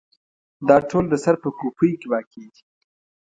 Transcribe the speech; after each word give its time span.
دا 0.67 0.77
ټول 0.89 1.05
د 1.09 1.15
سر 1.23 1.35
په 1.43 1.49
کوپړۍ 1.57 1.91
کې 1.99 2.07
واقع 2.13 2.43
دي. 2.53 2.61